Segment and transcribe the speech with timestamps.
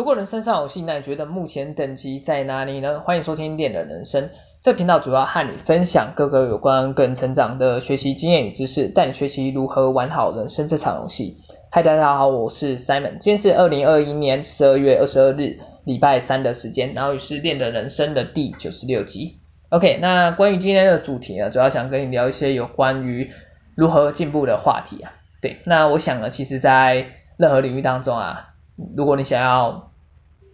[0.00, 3.00] 如果人生上有戏，那你觉得目前等级在哪里呢？
[3.00, 4.30] 欢迎收听练的人生，
[4.62, 11.36] 这频道主要和你分享各个有关个人成长的学习经验与知识，带你学习如何玩好人生这场游戏。
[11.70, 19.40] 嗨，大家好，我是 Simon，今天是二零二一年十二月二十二日，礼拜三的时间，然后也是练的人生的第九十六集。
[19.68, 23.30] OK，那关于今天的主题呢，主要想跟你聊一些有关于
[23.76, 25.12] 如何进步的话题啊。
[25.42, 28.46] 对，那我想呢，其实在任何领域当中啊。
[28.96, 29.89] 如果你想要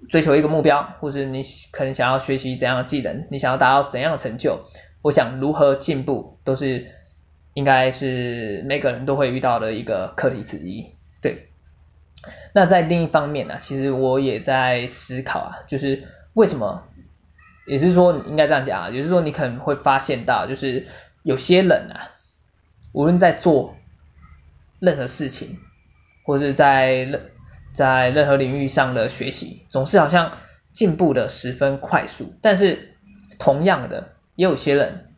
[0.08, 1.42] 追求一个目标，或是你
[1.72, 4.64] 可能想要学习怎样的技能，你想要达到怎样的成就，
[5.02, 6.86] 我想如何进步都是
[7.54, 10.90] 应该是每个人都会遇到的一个课题之一。
[11.20, 11.48] 对，
[12.52, 16.84] 那在另一方面呢、其实我也在思考啊，就是为什么，
[17.66, 20.86] 也是说你应该这样讲啊，也是说你可能会发现到，就是
[21.22, 22.12] 有些人啊，
[22.92, 23.74] 无论在做
[24.78, 25.58] 任何事情，
[26.24, 27.30] 或是在任
[27.76, 30.32] 在任何领域上的学习，总是好像
[30.72, 32.94] 进步的十分快速，但是
[33.38, 35.08] 同样的，也有些人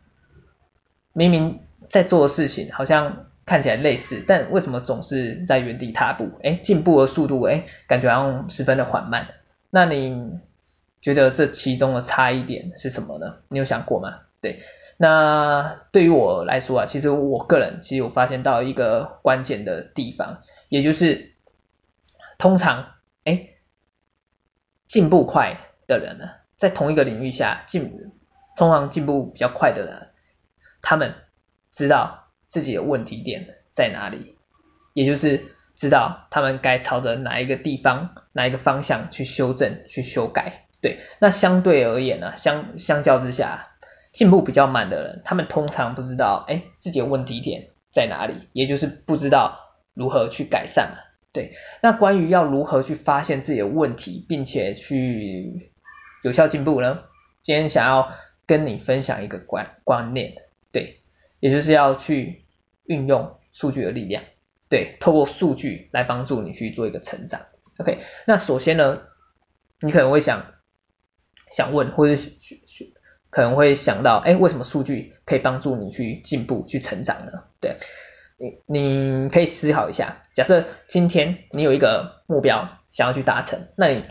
[1.13, 6.31] 明明在做的事情好像看起来类似，但为什么总是在原地踏步？
[6.43, 9.27] 哎，进步的速度哎，感觉好像十分的缓慢。
[9.69, 10.37] 那你
[10.99, 13.37] 觉得这其中的差异点是什么呢？
[13.47, 14.17] 你有想过吗？
[14.41, 14.59] 对，
[14.97, 21.31] 那对于我来说啊，其实我个人其实我发现到一个关键的地方，也就是。
[22.39, 22.93] 通常，
[23.25, 23.49] 哎，
[24.87, 28.11] 进步快的人呢，在同一个领域下进，
[28.55, 30.07] 通常进步比较快的人，
[30.81, 31.13] 他们
[31.69, 34.37] 知道自己的问题点在哪里，
[34.93, 40.65] 也就是知道他们该朝着哪一个地方、哪一个方向去修正、去修改。
[40.81, 43.75] 对，那相对而言呢，相相较之下，
[44.13, 49.59] 进步比较慢的人，他们通常不知道，哎，自己的问题点在哪里，也就是不知道
[49.93, 51.08] 如何去改善嘛。
[51.31, 51.51] 对，
[51.83, 55.71] 那关于要如何去发现自己的问题，并且去
[56.23, 57.03] 有效进步呢？
[57.43, 58.11] 今天想要
[58.47, 60.33] 跟你分享一个观观念，
[60.71, 61.01] 对，
[61.39, 62.45] 也就是要去
[62.85, 64.23] 运用数据的力量，
[64.69, 67.41] 对，透过数据来帮助你去做一个成长。
[67.77, 69.03] OK，那首先呢，
[69.81, 70.53] 你可能会想
[71.51, 72.19] 想问，或者
[73.29, 77.43] 可能会想到，哎，为什么数据可以帮助你去进步、去成长呢？
[77.61, 77.77] 对。
[78.39, 84.03] 你你可以思考一下，假设今天你有一个目标想要去达成，那你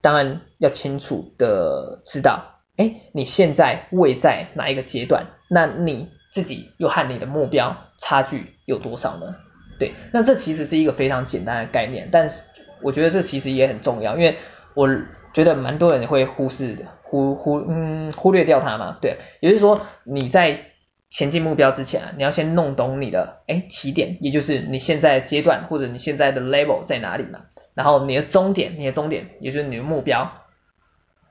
[0.00, 5.26] 当然要清楚的知道，哎，你现在位在哪一个阶段？
[5.50, 9.36] 那你自己又和你的目标差距有多少呢？
[9.78, 12.42] 对，那这其实是一个非常简单的概念，但是
[12.80, 14.36] 我觉得这其实也很重要，因为
[14.72, 14.88] 我
[15.34, 20.71] 觉得蛮多人会忽视的，忽忽嗯忽略掉它嘛，对，也就是说你在。
[21.12, 27.42] 前进目标之前啊，你要先弄懂你的哎起点，也就是你现在阶段或者你现在的 level 在哪里嘛。
[27.74, 30.42] 然后你的终点，你的终点也就是你的目标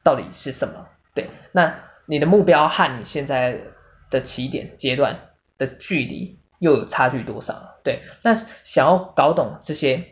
[0.03, 0.87] 到底是什么？
[1.15, 3.57] 对，那你的目标和你现在
[4.11, 7.79] 的起点阶段的距离又有差距多少？
[7.83, 10.05] 对，那想要搞懂这些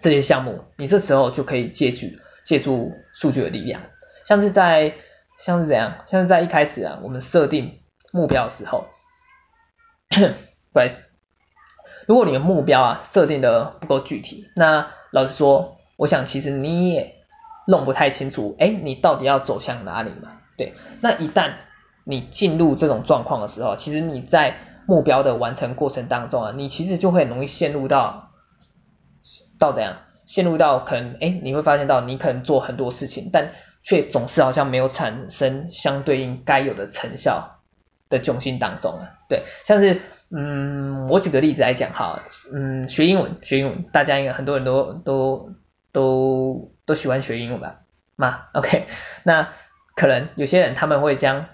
[0.00, 2.08] 这些项目，你这时候就可以借助
[2.44, 3.82] 借助数据的力量，
[4.24, 4.94] 像是在
[5.38, 7.79] 像是怎样，像是在一开始啊，我们设定。
[8.10, 8.86] 目标的时候，
[10.72, 10.96] 不好意思，
[12.06, 17.16] 如果你的目标啊设定的不够具体，那老实说，我想其实你也
[17.66, 20.38] 弄不太清楚，哎，你到底要走向哪里嘛？
[20.56, 21.54] 对，那一旦
[22.04, 24.56] 你进入这种状况的时候，其实你在
[24.86, 28.30] 目标的完成过程当中啊，你其实就会容易陷入到
[29.58, 29.98] 到怎样？
[30.26, 33.50] 陷入到可能，哎，你会发现到你可能做很多事情，但
[33.82, 37.59] 却总是好像没有产生相对应该有的成效。
[38.10, 40.00] 的窘境当中啊，对，像是，
[40.30, 42.22] 嗯，我举个例子来讲哈，
[42.52, 45.52] 嗯，学英文，学英文，大家应该很多人都都
[45.92, 47.80] 都都喜欢学英文吧？
[48.16, 48.86] 嘛，OK，
[49.24, 49.48] 那
[49.94, 51.46] 可能有些人他们会将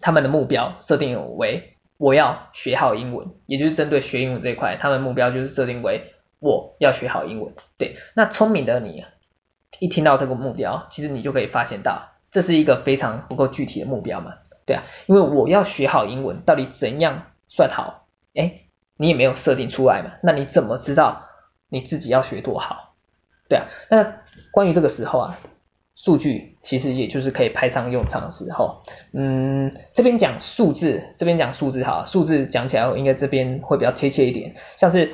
[0.00, 7.54] 他们的目标设定为我要学好英文，也就是针对学英文这一块，他们目标就是设定为我要学好英文。
[7.78, 9.04] 对，那聪明的你
[9.78, 14.34] 一听到这个目标，其实你就可以发现到，这是一个非常不够具体的目标嘛。
[14.64, 18.06] 对啊，因为我要学好英文，到底怎样算好？
[18.34, 18.60] 哎，
[18.96, 21.28] 你也没有设定出来嘛，那你怎么知道
[21.68, 22.94] 你自己要学多好？
[23.48, 24.20] 对啊，那
[24.52, 25.38] 关于这个时候啊，
[25.96, 28.82] 数据其实也就是可以派上用场的时候。
[29.12, 35.12] 嗯，这边讲数字，这边讲数字好，数字讲起来应该这边会比较贴切一点，像是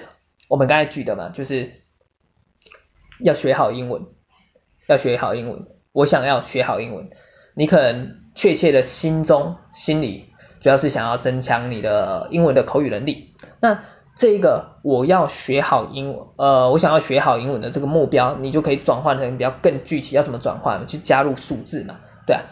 [0.49, 1.83] 我们刚才举的嘛，就是
[3.25, 4.07] 要学好英文，
[4.87, 7.11] 要学好英文，我想要学好英文，
[7.55, 8.28] 你可能。
[8.39, 10.27] 确切的心中心里
[10.61, 13.35] 主要是想要增强你的英文的口语能力。
[13.59, 13.81] 那
[14.15, 20.87] 这个我要学好英文，呃，我想要学好英文的这个目标，你就可以转换成比较更具体，要怎么转换？
[20.87, 21.97] 去加入数字嘛，
[22.27, 22.43] 对啊，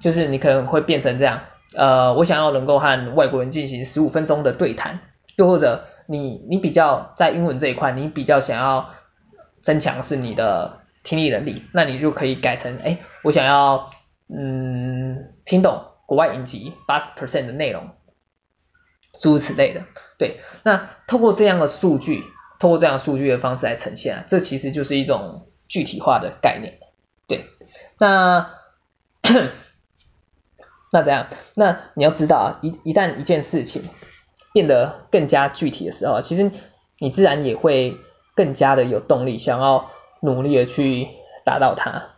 [0.00, 1.42] 就是你可能会变成这样，
[1.76, 4.98] 呃，我想要能够和外国人进行十五分钟的对谈，
[5.36, 8.88] 又或者你你比较在英文这一块，你比较想要
[9.60, 13.90] 增强是你的听力能力，那你就可以改成，哎，我想要
[14.28, 17.90] 嗯听懂国外影集八十 percent 的内容。
[19.18, 19.82] 诸如此类的，
[20.18, 22.22] 对，那透过这样的数据，
[22.60, 26.78] 透过这样数据的方式来呈现啊，这其实就是一种具体化的概念，
[27.26, 27.46] 对，
[27.98, 28.50] 那
[30.92, 31.28] 那怎样？
[31.54, 33.84] 那你要知道啊，一一旦一件事情
[34.52, 36.52] 变得更加具体的时候，其实
[36.98, 37.96] 你自然也会
[38.34, 39.90] 更加的有动力，想要
[40.20, 41.08] 努力的去
[41.42, 42.16] 达到它，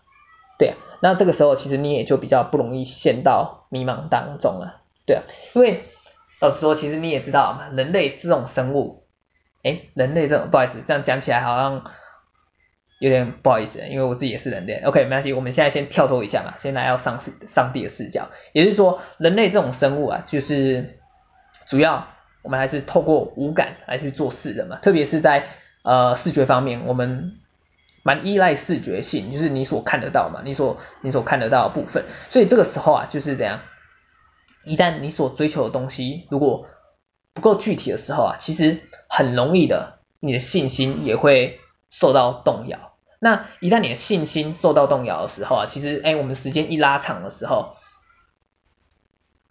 [0.58, 5.22] 对啊，那这个时候其实你也就比较不容易陷到迷茫当中了，对啊，
[5.54, 5.84] 因为。
[6.40, 9.02] 老实说，其实你也知道嘛，人类这种生物，
[9.64, 11.82] 诶，人类这种，不好意思，这样讲起来好像
[13.00, 14.80] 有点不好意思，因为我自己也是人类。
[14.84, 17.18] OK，没关系，我们现在先跳脱一下嘛，先来到上
[17.48, 21.00] 上帝的视角，也就是说，人类这种生物啊，就是
[21.66, 22.06] 主要
[22.42, 25.48] 我们还是透过五感来去做事的嘛，特别是在
[25.82, 27.40] 呃视觉方面，我们
[28.02, 33.60] 蛮依赖视觉性，就是你所看得到嘛，你所你所看得到的部分，所以这个时候啊，就是这样。
[34.64, 36.66] 一旦你所追求的东西如果
[37.32, 41.60] 不够具体的时候啊，其实很容易的，你的信心也会
[41.90, 42.92] 受到动摇。
[43.20, 47.76] 那一旦你的信心受到动摇的时候啊，其实哎，我们时间一拉长的时候，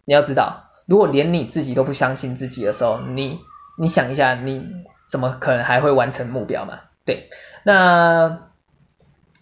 [0.05, 3.39] 你要知道，如果连你自己都不相信自己的时候，你
[3.77, 4.65] 你想一下，你
[5.09, 6.79] 怎么可能还会完成目标嘛？
[7.07, 7.29] 对，
[7.63, 8.51] 那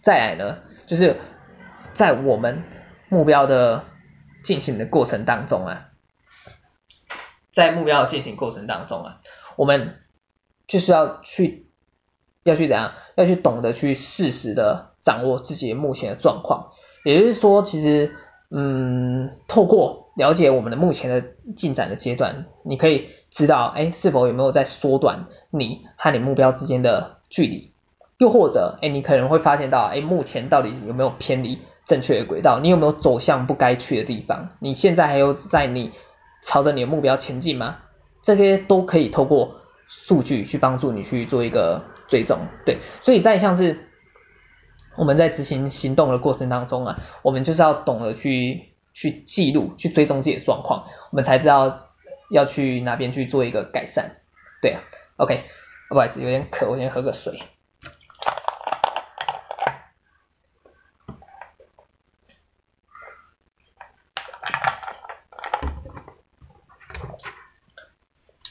[0.00, 1.16] 再来呢，就是
[1.92, 2.62] 在我们
[3.10, 3.84] 目标的。
[4.42, 5.88] 进行的过程当中啊，
[7.52, 9.20] 在目标的进行过程当中啊，
[9.56, 9.96] 我们
[10.68, 11.66] 就是要去
[12.44, 12.92] 要去怎样？
[13.16, 16.68] 要去懂得去适时的掌握自己目前的状况。
[17.04, 18.14] 也就是说，其实
[18.52, 27.70] 嗯，透过了解我们的目前的进展的阶段，你可以知道，哎，是否有没有在缩短你和你目标之间的距离？
[28.16, 31.58] 又或者，哎，你可能会发现到，哎，目前到底有没有偏离？
[31.84, 34.48] 正确的轨道，你有没有走向不该去的地方？
[34.58, 35.92] 你现在还有在你
[36.42, 37.76] 朝着你的目标前进吗？
[38.22, 39.56] 这些都可以透过
[39.86, 42.78] 数据去帮助你去做一个追踪，对。
[43.02, 43.86] 所以在像是
[44.96, 51.78] 我们在执行行动的过程当中啊，我们就是要懂得去去记录、去追踪自己的状况，我们才知道
[52.30, 54.16] 要去哪边去做一个改善。
[54.62, 54.80] 对啊
[55.18, 55.44] ，OK，
[55.88, 57.42] 不好意思，有点渴，我先喝个水。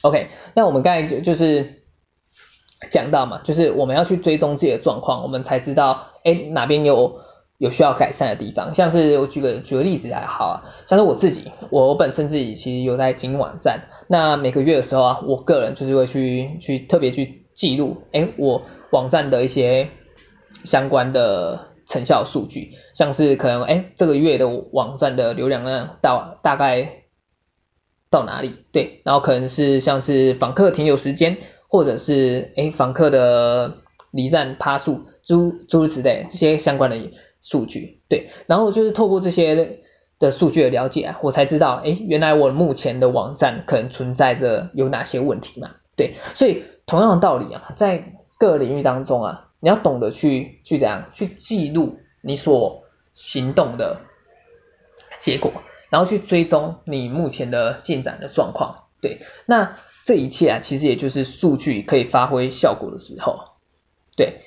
[0.02, 1.82] OK，那我们刚才就就是
[2.92, 7.20] 讲到嘛，就是我们要去追踪自己的状况，我们才知道，哎，哪边有
[7.58, 8.72] 有需要改善的地方。
[8.74, 10.54] 像是我举个举个例子还好啊，
[10.86, 19.88] 像是我自己，我本身自己其实有在经营网站，那每个月的时候啊，我个人就是会去去特别去记录，哎，我网站的一些
[20.64, 27.02] 相关的成效数据，像是可能哎这个月的网站的流量量到大概。
[28.08, 28.54] 到哪里？
[28.72, 31.38] 对，然后可能是像是访客停留时间，
[31.68, 33.78] 或者是诶访客的
[34.12, 37.10] 离站趴数，诸诸如此类这些相关的
[37.42, 39.80] 数据，对，然后就是透过这些
[40.18, 54.00] 的数据的了解啊，我才知道，诶原来我目前的网站可能存在着有哪些问题嘛，对，所以同样的道理啊，在各个领域当中啊，你要懂得去去怎样去记录你所行动的
[55.18, 55.52] 结果。
[55.88, 63.38] 然后去追踪你目前的进展的状况，对，那这一切啊，其实也就是数据可以发挥效果的时候，
[64.16, 64.40] 对。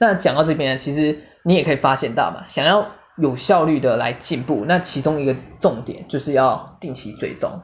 [0.00, 7.60] 那讲到这边呢，其实你也可以发现到嘛，想要有效率的来进步，那其中一个重点就是要定期追踪，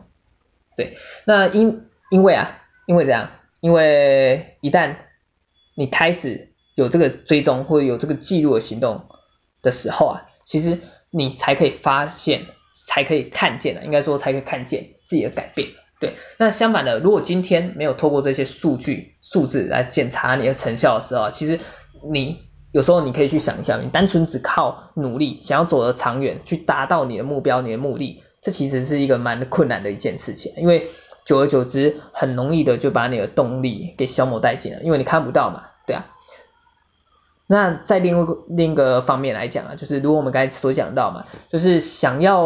[0.77, 0.97] 对。
[1.25, 3.31] 那因因为啊，因为怎样？
[3.61, 4.97] 因为一旦
[5.75, 9.09] 你开始有这个追踪或者有这个记录的行动
[9.63, 10.27] 的时候啊。
[10.45, 10.79] 其实
[11.11, 12.43] 你才可以发现，
[12.87, 15.71] 才可以看见的，应该说才可以看见自己的改变。
[15.99, 21.59] 对，那相反的，如果今天没有透过这些数据、数字来检查你的成效的时候，其实
[22.03, 22.39] 你
[22.73, 30.89] 有时候你可以去想一下，你单纯只靠努力，想要走得长远，去达到你的目标、你的目的，这其实是一个蛮困难的一件事情，因为
[31.25, 36.07] 久而久之，很容易的就把你的动力给消磨殆尽了，因为你看不到嘛，对啊。
[37.49, 42.45] 那在另外另一个方面来讲啊，就是如果我们刚才所讲到嘛，就是想要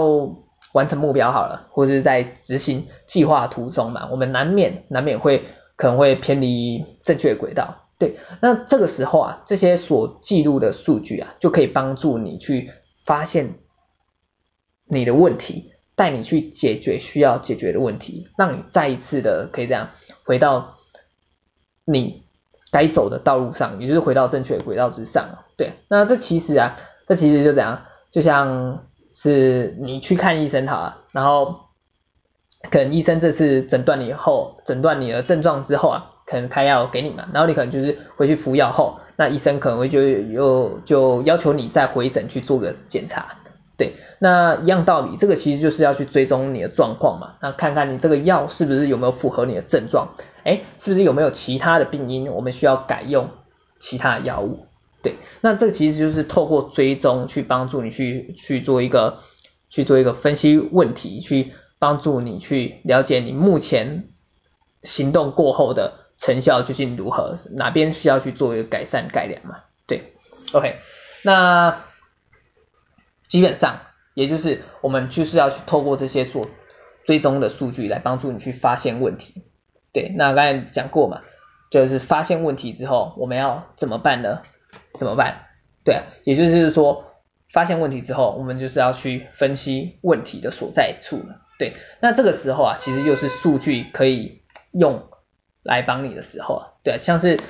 [0.72, 5.44] 完成目标好了，或者是在执行计划途中嘛，我们难免难免会
[5.76, 7.89] 可能会偏离正确的轨道。
[8.00, 12.70] 对，那这个时候啊，这些所记录的数据啊，就可以帮助你去
[13.04, 13.60] 发现
[14.86, 19.90] 你的问题，带你去解决需要解决的问题，让你再一次的可以这样
[20.24, 20.74] 回到
[21.84, 22.24] 你
[22.72, 25.44] 该走的道路上，也就是回到正确的轨道之上。
[25.56, 26.76] 对，那这其实啊，
[27.06, 28.86] 这其实就这样，就像。
[29.12, 31.62] 是你去看医生好了，然后
[32.70, 43.38] 可能医生这次诊断你后，诊断你的症状之后啊，可能开药给你嘛，然后你可能就是回去服药后，那医生可能会就又就要求你再回诊去做个检查，
[43.76, 53.30] 对，那一样道理，这个其实就是要去追踪你的状况嘛，那看看你这个药是不是有没有符合你的症状，诶，是不是有没有其他的病因，我们需要改用
[53.80, 54.66] 其他药物。
[55.02, 59.18] 对，那这个其实就是透过追踪去帮助你去去做一个
[59.68, 64.04] 去做一个分析问题，去帮助你去了解你目前
[64.82, 69.64] 行动过后的成效究竟如何，哪边需要去做一个改善改良嘛？
[69.86, 70.12] 对
[70.52, 70.76] ，OK，
[71.22, 71.82] 那
[73.26, 73.80] 基本上
[74.14, 76.46] 也就是我们就是要去透过这些所
[77.04, 79.42] 追踪的数据来帮助你去发现问题。
[79.92, 81.22] 对，那刚才讲过嘛，
[81.70, 84.42] 就是发现问题之后我们要怎么办呢？
[84.98, 85.46] 怎么办？
[85.84, 87.04] 对，也就是说，
[87.50, 91.40] 发现问题之后，我们就是要去分析问题的所在处了。
[91.58, 95.08] 对，那这个时候啊，其实就是数据可以用
[95.62, 96.66] 来帮你的时候啊。
[96.82, 97.40] 对啊，像是，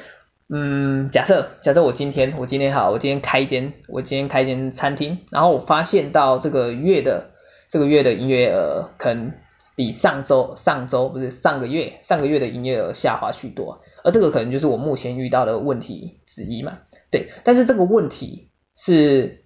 [0.48, 7.30] 嗯，假设假设我今天我今天好，我今天开一间我今天开一间餐厅，然后我发现到这个月的
[7.68, 9.32] 这个月的营业额可能
[9.76, 16.78] 比上周上周不是上个月上个月的营业额下滑许多，而这个可能就是我目前遇到的问题之一嘛。
[17.10, 19.44] 对，但是这个问题是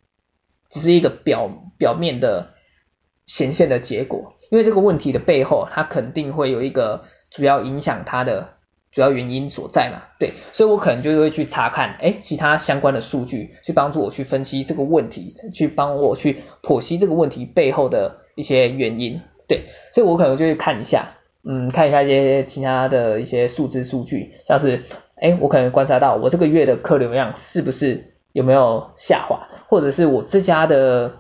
[0.71, 2.55] 只是一个表表面的
[3.27, 8.54] 显现的结果，因为这个问题的背后，它肯定会有一个主要影响它的
[8.95, 10.01] 主要原因所在嘛。
[10.19, 19.21] 对，所以我可能就会去查看，哎，其他相关的数据，去帮助我去分析这个问题，去帮我去剖析这个问题背后的一些原因。
[19.47, 21.09] 对，所以我可能就会看一下，
[21.43, 24.85] 嗯，看一下一些其他的一些数字数据，像是。
[25.17, 31.13] 哎，我可能观察到我这个月的客流量是不是有没有下滑，或者是我这家的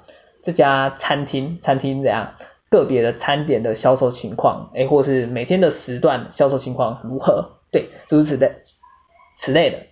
[0.42, 2.34] 这家餐厅餐厅怎样
[2.68, 7.52] 个别的餐点的销售情况，哎，或是每天的时段销售情况如何？
[7.74, 8.62] 对，诸如此类
[9.36, 9.86] 此类的，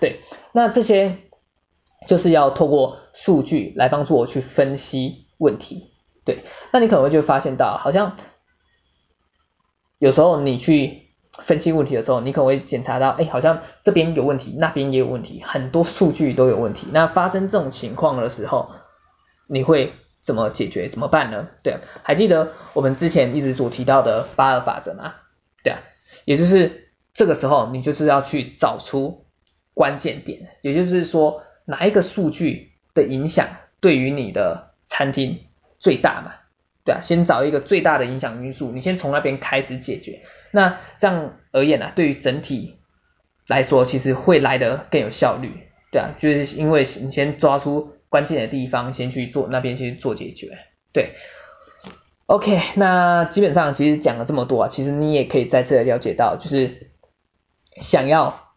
[0.00, 0.20] 对，
[0.52, 1.16] 那这些
[2.06, 5.94] 就是要透过数据来帮助我去分析问题，
[6.26, 8.18] 对，那你可能会就发现到，好像
[9.98, 11.00] 有时候你去。
[11.44, 16.86] 分析问题的时候，你可能会检查到，哎，好像这边有问题，那边也有问题，很多数据都有问题。
[16.92, 18.70] 那发生这种情况的时候，
[19.46, 20.90] 你会怎么解决？
[20.90, 21.48] 怎么办呢？
[21.62, 25.14] 对，还记得我们之前一直所提到的八二法则吗？
[25.64, 25.80] 对啊，
[26.26, 26.81] 也就是
[27.14, 29.26] 这个时候，你就是要去找出
[29.74, 33.48] 关键点，也就是说哪一个数据的影响
[33.80, 35.40] 对于你的餐厅
[35.78, 36.32] 最大嘛？
[36.84, 40.22] 对啊，先找一个最大的影响因素，你先从那边开始解决。
[40.50, 42.76] 那这样而言呢、啊，对于整体
[43.46, 50.58] 来说，其实会来得更有效率，对啊，就是因为你先抓出关键的地方，先去做那边先去做解决，
[50.92, 51.12] 对。
[52.26, 56.90] OK，那基本上其实讲了这么多啊，其实你也可以再次了解到，就是
[57.80, 58.54] 想要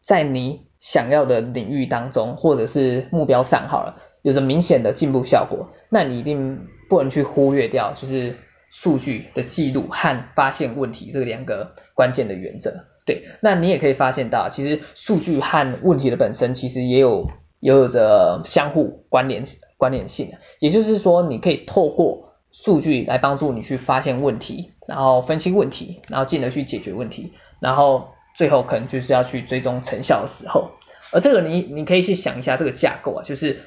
[0.00, 8.36] 在你想要的领域当中，或者是目标上好了，有着明显的进步效果，那你一定不能去忽略掉，就是。
[8.70, 19.42] 数据的记录和发现问题这两个关键的原则，对，那你也可以发现到，其实数据和问题的本身其实也有也有着相互关联
[19.78, 28.08] 关联性，也就是说，你可以透过数据来帮助你去发现问题，然后分析问题，然后进而去解决问题，然后
[28.38, 30.70] 最后可能就是要去追踪成效的时候，
[31.12, 33.60] 而这个你你可以去想一下这个架构啊，就是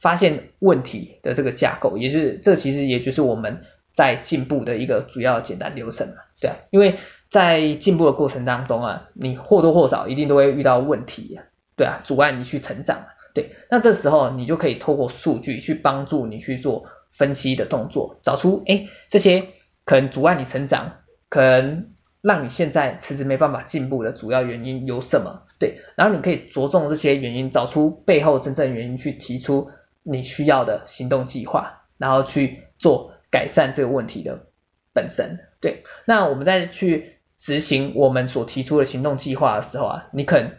[0.00, 3.60] 发现问题的这个架构，也就是这其实也就是我们。
[3.94, 6.96] 在进步的一个主要简单流程啊，对啊，因为
[7.28, 11.38] 在进步的过程当中啊，你或多或少一定都会遇到问题，
[11.76, 19.48] 对啊，阻碍你去成长，对，那这时候你就可以透过数据去帮助你去做分析的动作，找出诶这些
[19.84, 21.90] 可能阻碍你成长，可能
[22.22, 25.42] 让你现在迟迟没办法进步的主要原因有什么？
[25.58, 29.70] 对，然后你可以着重这些原因，找出背后真正原因，去提出
[30.02, 33.12] 你需要的行动计划，然后去做。
[33.32, 34.48] 改善这个问题的
[34.92, 40.52] 本身，对，那我们再去执行我们所提出的行动计划的时候啊，你可能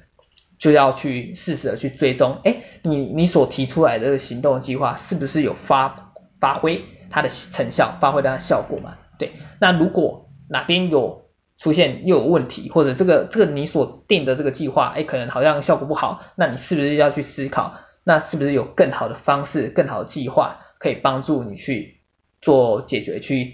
[0.58, 8.98] 就要去适时的去追踪，哎，你你所提出来的行动计划是不是有发发挥，它的成效，发挥它的效果嘛。
[9.20, 11.23] 对，那如果哪边有
[11.64, 22.02] 出现又有问题，或者这个这个你所定的这个计划，哎，可能好像效果不好，那你是不是要去思考，那是不是有更好的方式、更好的计划可以帮助你去
[22.42, 23.54] 做解决、去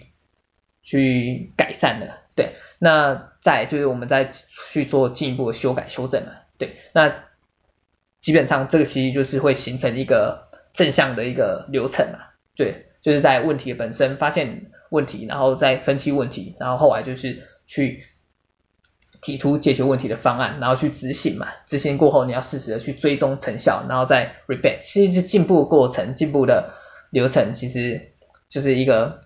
[0.82, 2.18] 去改善的？
[2.36, 4.32] 对，那再就是我们再
[4.72, 6.32] 去做进一步的修改、修正嘛。
[6.58, 7.14] 对，那
[8.22, 12.18] 基本上这个其实就是会形成一个正向的一个流程嘛。
[12.56, 17.44] 对，就是在问题本身发现问题，然后再分析问题，然后后来就是。
[17.70, 18.04] 去
[19.22, 21.48] 提出解决问题的方案，然后去执行嘛。
[21.68, 24.80] 执行过后，你要适时的去追踪成效，然后再 repeat。
[24.82, 26.74] 其实是进步过程，进步的
[27.12, 28.14] 流程，其实
[28.50, 29.22] 就是一个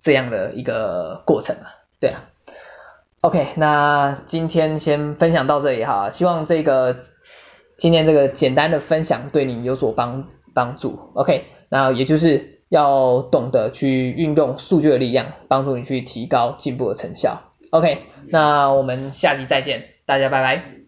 [0.00, 1.66] 这样的一个过程嘛。
[2.00, 2.24] 对啊。
[3.20, 7.04] OK，那今天先分享到这里哈，希望这个
[7.76, 11.10] 今天这个简单的分享对你有所帮帮助。
[11.14, 17.50] OK，那也就是要懂得去运用数据的力量，帮助你去提高进步的成效。
[17.74, 20.83] OK，那我们下集再见，大家拜拜。